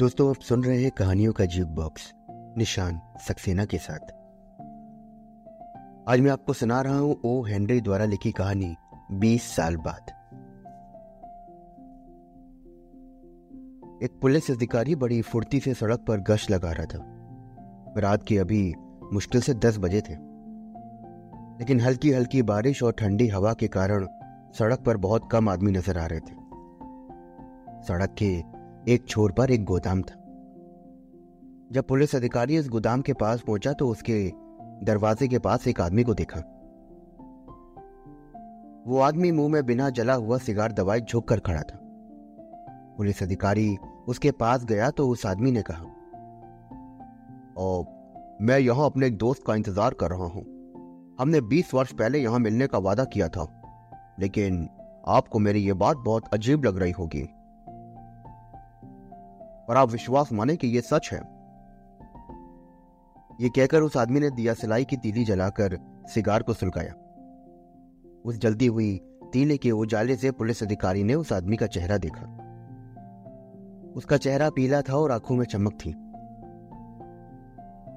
[0.00, 3.98] दोस्तों, आप सुन रहे हैं कहानियों का जीव बॉक्स, निशान सक्सेना के साथ।
[6.08, 8.76] आज मैं आपको सुना रहा हूँ ओ हेनरी द्वारा लिखी कहानी
[9.12, 10.10] 20 साल बाद।
[14.02, 17.04] एक पुलिस अधिकारी बड़ी फुर्ती से सड़क पर गश्त लगा रहा था।
[18.00, 18.74] रात के अभी
[19.12, 20.14] मुश्किल से दस बजे थे।
[21.58, 24.06] लेकिन हल्की हल्की बारिश और ठंडी हवा के कारण
[24.58, 26.34] सड़क पर बहुत कम आदमी नज़र आ रहे थे।
[27.82, 28.59] सड़क के
[28.90, 30.14] एक छोर पर एक गोदाम था।
[31.72, 34.16] जब पुलिस अधिकारी इस गोदाम के पास पहुँचा तो उसके
[34.84, 36.40] दरवाजे के पास एक आदमी को देखा।
[38.86, 41.78] वो आदमी मुँह में बिना जला हुआ सिगार दवाई झुक कर खड़ा था।
[42.96, 43.76] पुलिस अधिकारी
[44.08, 45.82] उसके पास गया तो उस आदमी ने कहा
[47.58, 47.84] ओ,
[48.42, 50.44] मैं यहाँ अपने एक दोस्त का इंतज़ार कर रहा हूँ।
[51.20, 53.46] हमने 20 वर्ष पहले यहाँ मिलने का वादा किया था
[54.20, 54.68] लेकिन
[55.08, 57.28] आपको मेरी यह बात बहुत अजीब लग रही होगी।
[59.70, 61.18] और आप विश्वास माने कि यह सच है।
[63.40, 66.94] ये कहकर उस आदमी ने दिया सिलाई की तीली जलाकर सिगार को सुलगाया।
[68.24, 69.00] उस जल्दी हुई
[69.32, 72.36] तीले के उजाले से पुलिस अधिकारी ने उस आदमी का चेहरा देखा।
[73.96, 75.90] उसका चेहरा पीला था और आँखों में चमक थी।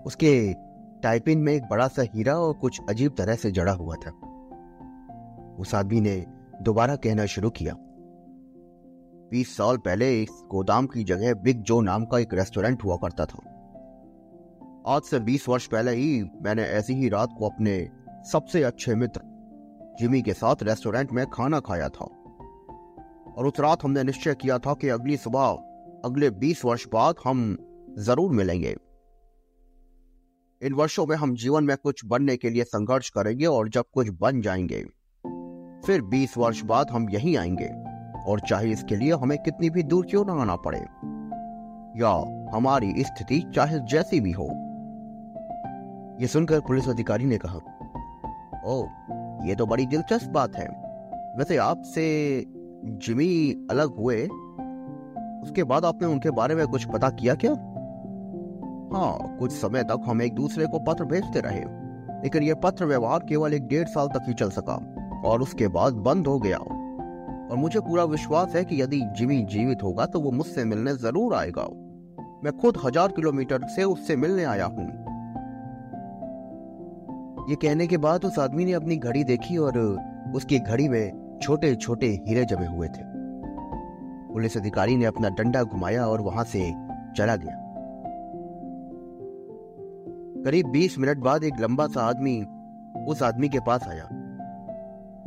[0.05, 0.53] उसके
[1.01, 4.11] टाइपिन में एक बड़ा सा हीरा और कुछ अजीब तरह से जड़ा हुआ था।
[5.59, 6.25] उस आदमी ने
[6.61, 7.75] दोबारा कहना शुरू किया।
[9.33, 13.25] बीस साल पहले इस गोदाम की जगह बिग जो नाम का एक रेस्टोरेंट हुआ करता
[13.25, 13.37] था।
[14.87, 17.89] आज से बीस वर्ष पहले ही मैंने ऐसी ही रात को अपने
[18.31, 19.21] सबसे अच्छे मित्र
[19.99, 22.05] जिमी के साथ रेस्टोरेंट में खाना खाया था।
[23.37, 25.45] और उस रात हमने निश्चय किया था कि अगली सुबह,
[26.05, 27.57] अगले बीस वर्ष बाद हम
[27.99, 28.75] ज़रूर मिलेंगे।
[30.61, 34.09] इन वर्षों में हम जीवन में कुछ बनने के लिए संघर्ष करेंगे और जब कुछ
[34.09, 34.83] बन जाएँगे,
[35.87, 37.82] फिर 20 वर्ष बाद हम यहीं आएँगे।
[38.27, 40.79] और चाहे इसके लिए हमें कितनी भी दूर क्यों ना आना पड़े।
[41.95, 42.09] या
[42.55, 44.45] हमारी स्थिति चाहे जैसी भी हो।
[46.21, 47.55] यह सुनकर पुलिस अधिकारी ने कहा,
[48.65, 48.85] ओ,
[49.45, 50.67] ये तो बड़ी दिलचस्प बात है।
[51.37, 52.05] वैसे आपसे
[52.85, 54.27] जिमी अलग हुए।
[55.43, 57.51] उसके बाद आपने उनके बारे में कुछ पता किया क्या?
[58.97, 61.61] हाँ कुछ समय तक हम एक दूसरे को पत्र भेजते रहे,
[62.23, 64.75] लेकिन यह पत्र व्यवहार केवल एक डेढ़ साल तक ही चल सका,
[65.25, 66.57] और उसके बाद बंद हो गया।
[67.53, 71.33] और मुझे पूरा विश्वास है कि यदि जिमी जीवित होगा तो वो मुझसे मिलने ज़रूर
[71.33, 71.63] आएगा।
[72.43, 74.85] मैं खुद हज़ार किलोमीटर से उससे मिलने आया हूँ।
[77.49, 79.77] ये कहने के बाद उस आदमी ने अपनी घड़ी देखी और
[80.35, 83.03] उसकी घड़ी में छोटे छोटे हीरे जमे हुए थे।
[84.33, 86.71] पुलिस अधिकारी ने अपना डंडा घुमाया और वहाँ से
[87.17, 87.61] चला गया।
[90.45, 92.37] करीब 20 मिनट बाद एक लंबा सा आदमी
[93.07, 94.09] उस आदमी के पास आया।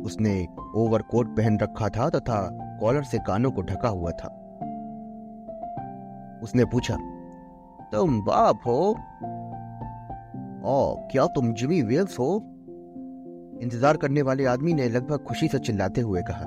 [0.01, 2.39] उसने ओवरकोट पहन रखा था तथा
[2.79, 4.27] कॉलर से कानों को ढका हुआ था।
[6.43, 6.95] उसने पूछा,
[7.91, 8.89] तुम बाप हो?
[10.65, 12.35] ओ क्या तुम जिमी वेल्स हो?
[13.61, 16.45] इंतज़ार करने वाले आदमी ने लगभग खुशी से चिल्लाते हुए कहा।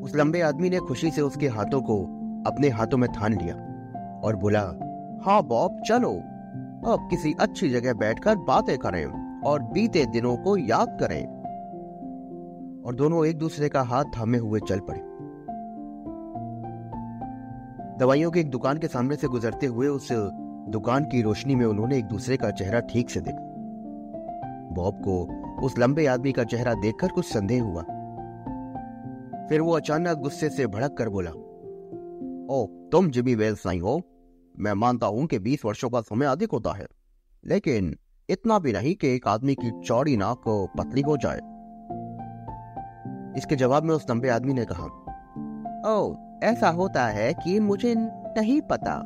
[0.00, 2.02] उस लंबे आदमी ने खुशी से उसके हाथों को
[2.46, 3.54] अपने हाथों में थान लिया
[4.24, 4.60] और बोला
[5.24, 6.12] हाँ बॉब चलो।
[6.92, 9.04] अब किसी अच्छी जगह बैठकर बातें करें
[9.40, 11.39] और बीते दिनों को याद करें।
[12.86, 15.00] और दोनों एक दूसरे का हाथ थामे हुए चल पड़े।
[17.98, 20.08] दवाइयों की एक दुकान के सामने से गुजरते हुए उस
[20.68, 23.50] दुकान की रोशनी में उन्होंने एक दूसरे का चेहरा ठीक से देखा।
[24.72, 27.82] बॉब को उस लंबे आदमी का चेहरा देखकर कुछ संदेह हुआ।
[29.48, 31.30] फिर वो अचानक गुस्से से भड़क कर बोला,
[32.56, 34.02] ओ, तुम जिमी वेल्स नहीं हो।
[34.58, 36.86] मैं मानता हूँ कि 20 वर्षों का समय अधिक होता है,
[37.46, 37.96] लेकिन
[38.28, 41.59] इतना भी नहीं कि एक आदमी की चौड़ी नाक पतली हो जाए।
[43.36, 44.84] इसके जवाब में उस लंबे आदमी ने कहा
[45.86, 49.02] ओ ऐसा होता है कि मुझे नहीं पता,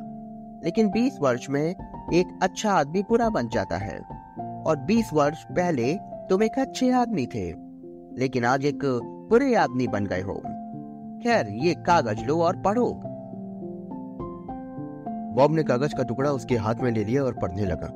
[0.65, 1.75] लेकिन 20 वर्ष में
[2.13, 3.97] एक अच्छा आदमी बुरा बन जाता है,
[4.67, 5.93] और 20 वर्ष पहले
[6.29, 7.51] तुम एक अच्छे आदमी थे,
[8.19, 8.79] लेकिन आज एक
[9.29, 10.33] बुरे आदमी बन गए हो।
[11.23, 12.91] खैर, ये कागज़ लो और पढ़ो।
[15.35, 17.87] बॉब ने कागज़ का टुकड़ा उसके हाथ में ले लिया और पढ़ने लगा।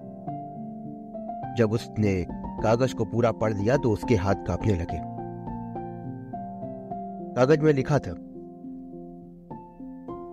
[1.57, 5.18] जब उसने कागज़ को पूरा पढ़ लिया तो उसके हाथ कांपने लगे।
[7.35, 8.13] कागज़ में लिखा था।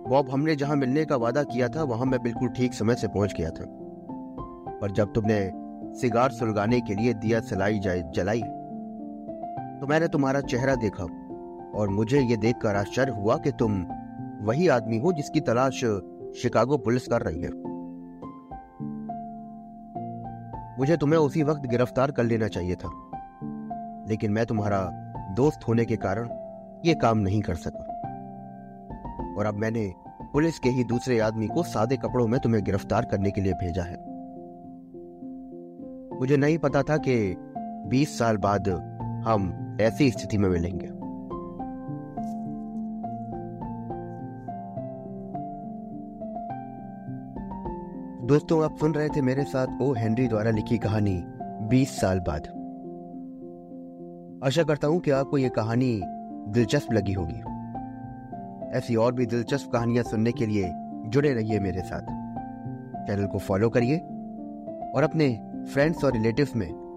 [0.09, 3.33] बॉब, हमने जहाँ मिलने का वादा किया था, वहाँ मैं बिल्कुल ठीक समय से पहुँच
[3.37, 3.65] गया था।
[4.81, 5.39] पर जब तुमने
[5.99, 8.41] सिगार सुलगाने के लिए दिया सलाई जलाई
[9.79, 11.03] तो मैंने तुम्हारा चेहरा देखा
[11.75, 13.81] और मुझे यह देखकर आश्चर्य हुआ कि तुम
[14.41, 15.79] वही आदमी हो जिसकी तलाश
[16.41, 17.49] शिकागो पुलिस कर रही है।
[20.79, 22.89] मुझे तुम्हें उसी वक्त गिरफ़्तार कर लेना चाहिए था,
[24.09, 24.79] लेकिन मैं तुम्हारा
[25.35, 26.27] दोस्त होने के कारण
[26.85, 27.83] ये काम नहीं कर सका।
[29.37, 29.93] और अब मैंने
[30.33, 33.83] पुलिस के ही दूसरे आदमी को सादे कपड़ों में तुम्हें गिरफ़्तार करने के लिए भेजा
[33.83, 33.95] है।
[36.19, 37.35] मुझे नहीं पता था कि
[37.87, 38.69] 20 साल बाद
[39.27, 40.87] हम ऐसी स्थिति में मिलेंगे।
[48.27, 51.23] दोस्तों, आप सुन रहे थे मेरे साथ ओ हेनरी द्वारा लिखी कहानी
[51.67, 52.47] 20 साल बाद।
[54.43, 56.01] आशा करता हूँ कि आपको यह कहानी
[56.47, 57.39] दिलचस्प लगी होगी।
[58.77, 60.71] ऐसी और भी दिलचस्प कहानियाँ सुनने के लिए
[61.05, 62.01] जुड़े रहिए मेरे साथ।
[63.07, 63.97] चैनल को फॉलो करिए
[64.95, 65.29] और अपने
[65.73, 66.87] फ्रेंड्स और रिलेटिव्स में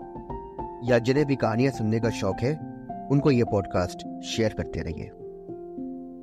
[0.85, 2.55] या जिन्हें भी कहानियाँ सुनने का शौक है,
[3.11, 5.07] उनको यह पॉडकास्ट शेयर करते रहिए।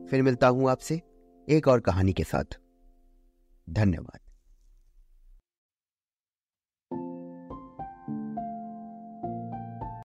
[0.09, 1.01] फिर मिलता हूँ आपसे
[1.49, 2.59] एक और कहानी के साथ।
[3.69, 4.19] धन्यवाद।